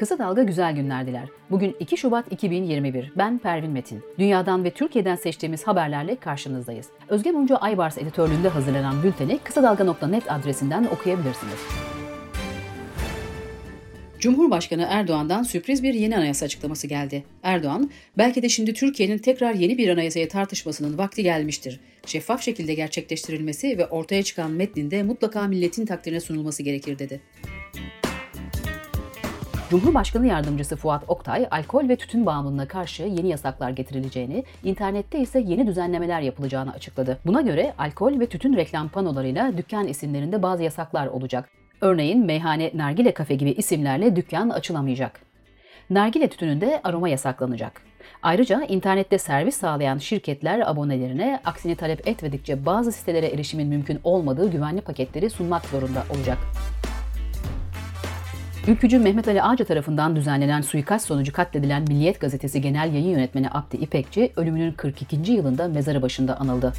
[0.00, 1.28] Kısa Dalga güzel günlerdiler.
[1.50, 3.12] Bugün 2 Şubat 2021.
[3.18, 4.02] Ben Pervin Metin.
[4.18, 6.86] Dünyadan ve Türkiye'den seçtiğimiz haberlerle karşınızdayız.
[7.08, 11.58] Özge Mumcu Aybars editörlüğünde hazırlanan bülteni kısadalga.net adresinden okuyabilirsiniz.
[14.18, 17.24] Cumhurbaşkanı Erdoğan'dan sürpriz bir yeni anayasa açıklaması geldi.
[17.42, 21.80] Erdoğan, belki de şimdi Türkiye'nin tekrar yeni bir anayasaya tartışmasının vakti gelmiştir.
[22.06, 27.20] Şeffaf şekilde gerçekleştirilmesi ve ortaya çıkan metninde mutlaka milletin takdirine sunulması gerekir dedi.
[29.70, 35.66] Cumhurbaşkanı Yardımcısı Fuat Oktay, alkol ve tütün bağımlılığına karşı yeni yasaklar getirileceğini, internette ise yeni
[35.66, 37.18] düzenlemeler yapılacağını açıkladı.
[37.26, 41.48] Buna göre alkol ve tütün reklam panolarıyla dükkan isimlerinde bazı yasaklar olacak.
[41.80, 45.20] Örneğin meyhane, nargile kafe gibi isimlerle dükkan açılamayacak.
[45.90, 47.82] Nargile tütününde aroma yasaklanacak.
[48.22, 54.80] Ayrıca internette servis sağlayan şirketler abonelerine aksini talep etmedikçe bazı sitelere erişimin mümkün olmadığı güvenli
[54.80, 56.38] paketleri sunmak zorunda olacak.
[58.70, 63.76] Ülkücü Mehmet Ali Ağca tarafından düzenlenen suikast sonucu katledilen Milliyet Gazetesi Genel Yayın Yönetmeni Abdi
[63.76, 65.32] İpekçi ölümünün 42.
[65.32, 66.72] yılında mezarı başında anıldı.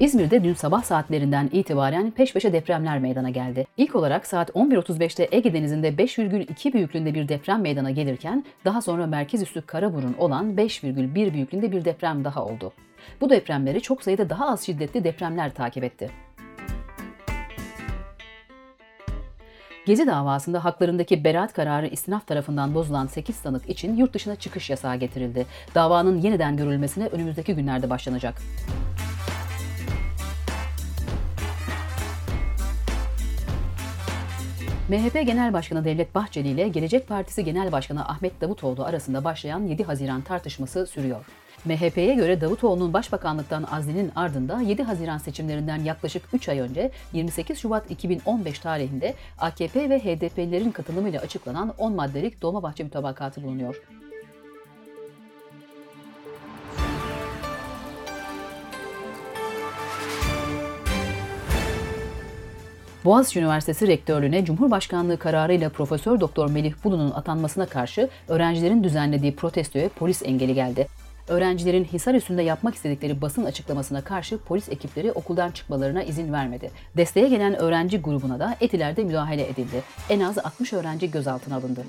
[0.00, 3.66] İzmir'de dün sabah saatlerinden itibaren peş peşe depremler meydana geldi.
[3.76, 9.42] İlk olarak saat 11.35'te Ege Denizi'nde 5,2 büyüklüğünde bir deprem meydana gelirken daha sonra merkez
[9.42, 12.72] üstü Karaburun olan 5,1 büyüklüğünde bir deprem daha oldu.
[13.20, 16.10] Bu depremleri çok sayıda daha az şiddetli depremler takip etti.
[19.86, 24.96] Gezi davasında haklarındaki beraat kararı istinaf tarafından bozulan 8 sanık için yurt dışına çıkış yasağı
[24.96, 25.46] getirildi.
[25.74, 28.34] Davanın yeniden görülmesine önümüzdeki günlerde başlanacak.
[34.88, 39.84] MHP Genel Başkanı Devlet Bahçeli ile Gelecek Partisi Genel Başkanı Ahmet Davutoğlu arasında başlayan 7
[39.84, 41.24] Haziran tartışması sürüyor.
[41.64, 47.90] MHP'ye göre Davutoğlu'nun başbakanlıktan azlinin ardında 7 Haziran seçimlerinden yaklaşık 3 ay önce 28 Şubat
[47.90, 53.82] 2015 tarihinde AKP ve HDP'lilerin katılımıyla açıklanan 10 maddelik Dolmabahçe mütabakatı bulunuyor.
[63.04, 70.22] Boğaziçi Üniversitesi Rektörlüğüne Cumhurbaşkanlığı kararıyla Profesör Doktor Melih Bulu'nun atanmasına karşı öğrencilerin düzenlediği protestoya polis
[70.22, 70.86] engeli geldi.
[71.28, 76.70] Öğrencilerin Hisar üstünde yapmak istedikleri basın açıklamasına karşı polis ekipleri okuldan çıkmalarına izin vermedi.
[76.96, 79.82] Desteğe gelen öğrenci grubuna da Etiler'de müdahale edildi.
[80.10, 81.84] En az 60 öğrenci gözaltına alındı.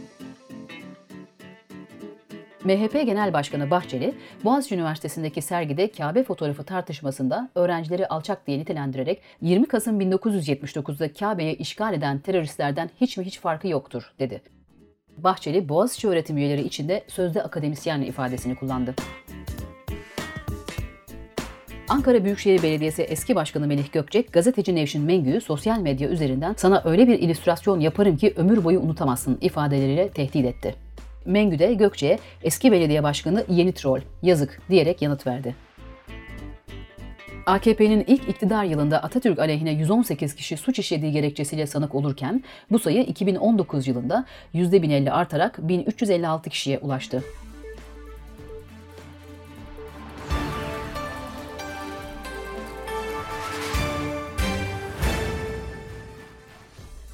[2.63, 9.67] MHP Genel Başkanı Bahçeli, Boğaziçi Üniversitesi'ndeki sergide Kabe fotoğrafı tartışmasında öğrencileri alçak diye nitelendirerek 20
[9.67, 14.41] Kasım 1979'da Kabe'yi işgal eden teröristlerden hiç mi hiç farkı yoktur dedi.
[15.17, 18.95] Bahçeli, Boğaziçi öğretim üyeleri içinde sözde akademisyen ifadesini kullandı.
[21.89, 27.07] Ankara Büyükşehir Belediyesi eski başkanı Melih Gökçek, gazeteci Nevşin Mengü'yü sosyal medya üzerinden sana öyle
[27.07, 30.75] bir illüstrasyon yaparım ki ömür boyu unutamazsın ifadeleriyle tehdit etti.
[31.25, 35.55] Mengü de Gökçe'ye eski belediye başkanı yeni troll, yazık diyerek yanıt verdi.
[37.45, 43.03] AKP'nin ilk iktidar yılında Atatürk aleyhine 118 kişi suç işlediği gerekçesiyle sanık olurken bu sayı
[43.03, 47.23] 2019 yılında %1050 artarak 1356 kişiye ulaştı.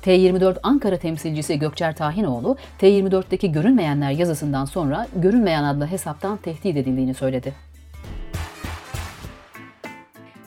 [0.04, 7.54] T24 Ankara temsilcisi Gökçer Tahinoğlu, T24'teki görünmeyenler yazısından sonra görünmeyen adlı hesaptan tehdit edildiğini söyledi.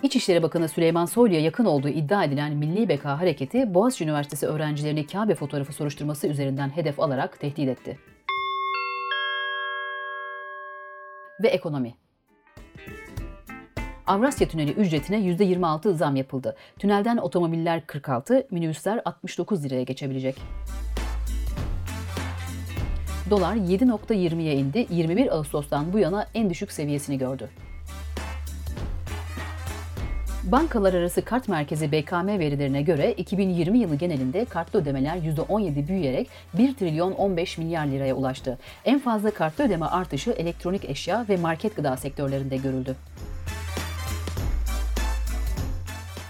[0.02, 5.34] İçişleri Bakanı Süleyman Soylu'ya yakın olduğu iddia edilen Milli Beka Hareketi, Boğaziçi Üniversitesi öğrencilerini Kabe
[5.34, 7.98] fotoğrafı soruşturması üzerinden hedef alarak tehdit etti.
[11.42, 11.94] Ve ekonomi.
[14.06, 16.56] Avrasya Tüneli ücretine %26 zam yapıldı.
[16.78, 20.36] Tünelden otomobiller 46, minibüsler 69 liraya geçebilecek.
[23.30, 24.86] Dolar 7.20'ye indi.
[24.90, 27.50] 21 Ağustos'tan bu yana en düşük seviyesini gördü.
[30.44, 36.74] Bankalar arası kart merkezi BKM verilerine göre 2020 yılı genelinde kartlı ödemeler %17 büyüyerek 1
[36.74, 38.58] trilyon 15 milyar liraya ulaştı.
[38.84, 42.96] En fazla kartlı ödeme artışı elektronik eşya ve market gıda sektörlerinde görüldü.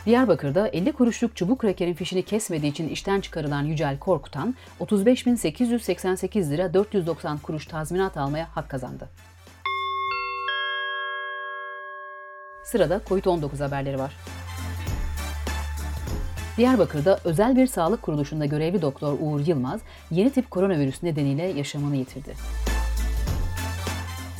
[0.06, 7.38] Diyarbakır'da 50 kuruşluk çubuk rekerin fişini kesmediği için işten çıkarılan Yücel Korkutan, 35.888 lira 490
[7.38, 9.08] kuruş tazminat almaya hak kazandı.
[12.64, 14.16] Sırada COVID-19 haberleri var.
[16.56, 19.80] Diyarbakır'da özel bir sağlık kuruluşunda görevli doktor Uğur Yılmaz,
[20.10, 22.34] yeni tip koronavirüs nedeniyle yaşamını yitirdi.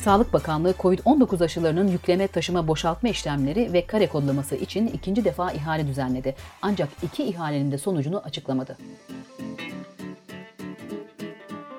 [0.05, 5.87] Sağlık Bakanlığı COVID-19 aşılarının yükleme, taşıma, boşaltma işlemleri ve kare kodlaması için ikinci defa ihale
[5.87, 6.35] düzenledi.
[6.61, 8.77] Ancak iki ihalenin de sonucunu açıklamadı.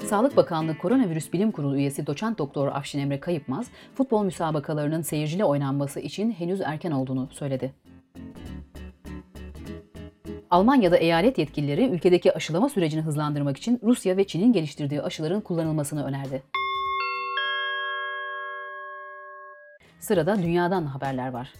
[0.07, 6.01] Sağlık Bakanlığı Koronavirüs Bilim Kurulu üyesi doçent doktor Afşin Emre Kayıpmaz, futbol müsabakalarının seyirciyle oynanması
[6.01, 7.73] için henüz erken olduğunu söyledi.
[10.51, 16.43] Almanya'da eyalet yetkilileri ülkedeki aşılama sürecini hızlandırmak için Rusya ve Çin'in geliştirdiği aşıların kullanılmasını önerdi.
[20.07, 21.53] Sırada dünyadan haberler var.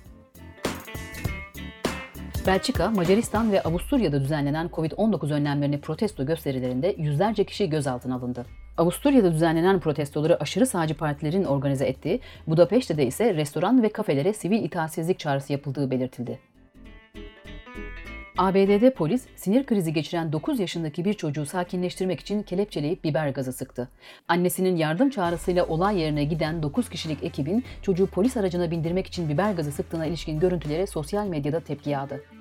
[2.47, 8.47] Belçika, Macaristan ve Avusturya'da düzenlenen Covid-19 önlemlerini protesto gösterilerinde yüzlerce kişi gözaltına alındı.
[8.79, 15.19] Avusturya'da düzenlenen protestoları aşırı sağcı partilerin organize ettiği, Budapeşte'de ise restoran ve kafelere sivil itaatsizlik
[15.19, 16.39] çağrısı yapıldığı belirtildi.
[18.39, 23.89] ABD'de polis sinir krizi geçiren 9 yaşındaki bir çocuğu sakinleştirmek için kelepçeleyip biber gazı sıktı.
[24.29, 29.53] Annesinin yardım çağrısıyla olay yerine giden 9 kişilik ekibin çocuğu polis aracına bindirmek için biber
[29.53, 32.36] gazı sıktığına ilişkin görüntülere sosyal medyada tepki yağdı.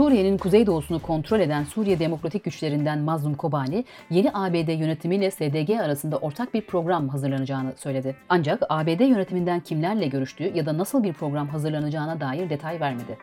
[0.00, 6.54] Suriye'nin kuzeydoğusunu kontrol eden Suriye Demokratik Güçlerinden Mazlum Kobani, yeni ABD yönetimiyle SDG arasında ortak
[6.54, 8.16] bir program hazırlanacağını söyledi.
[8.28, 13.18] Ancak ABD yönetiminden kimlerle görüştüğü ya da nasıl bir program hazırlanacağına dair detay vermedi.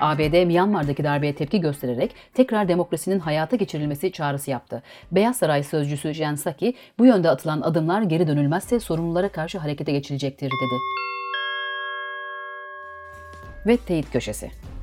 [0.00, 4.82] ABD, Myanmar'daki darbeye tepki göstererek tekrar demokrasinin hayata geçirilmesi çağrısı yaptı.
[5.12, 10.46] Beyaz Saray sözcüsü Jen Psaki, bu yönde atılan adımlar geri dönülmezse sorumlulara karşı harekete geçilecektir
[10.46, 10.74] dedi.
[13.66, 14.73] Ve teyit köşesi.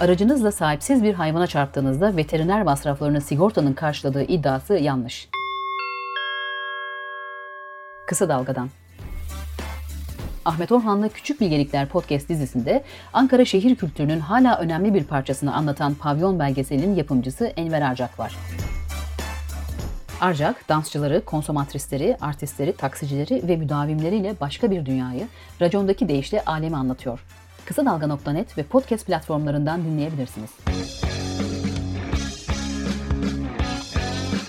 [0.00, 5.28] Aracınızla sahipsiz bir hayvana çarptığınızda veteriner masraflarını sigortanın karşıladığı iddiası yanlış.
[8.06, 8.68] Kısa Dalgadan
[10.44, 16.38] Ahmet Orhan'la Küçük Bilgelikler podcast dizisinde Ankara şehir kültürünün hala önemli bir parçasını anlatan Pavyon
[16.38, 18.36] belgeselinin yapımcısı Enver Arcak var.
[20.20, 25.26] Arcak, dansçıları, konsomatrisleri, artistleri, taksicileri ve müdavimleriyle başka bir dünyayı,
[25.60, 27.20] racondaki deyişle alemi anlatıyor.
[27.70, 30.50] Kısa Dalga.net ve podcast platformlarından dinleyebilirsiniz.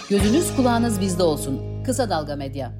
[0.09, 1.83] Gözünüz kulağınız bizde olsun.
[1.83, 2.71] Kısa Dalga Medya.